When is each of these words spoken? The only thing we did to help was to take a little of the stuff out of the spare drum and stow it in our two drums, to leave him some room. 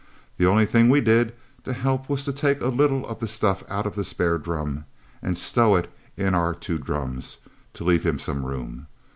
The 0.37 0.47
only 0.47 0.65
thing 0.65 0.89
we 0.89 0.99
did 0.99 1.31
to 1.63 1.73
help 1.73 2.09
was 2.09 2.25
to 2.25 2.33
take 2.33 2.59
a 2.59 2.69
little 2.69 3.05
of 3.07 3.19
the 3.19 3.27
stuff 3.27 3.63
out 3.69 3.85
of 3.85 3.93
the 3.93 4.03
spare 4.03 4.39
drum 4.39 4.85
and 5.21 5.37
stow 5.37 5.75
it 5.75 5.91
in 6.17 6.33
our 6.33 6.55
two 6.55 6.79
drums, 6.79 7.37
to 7.73 7.83
leave 7.83 8.03
him 8.03 8.17
some 8.17 8.43
room. 8.43 8.87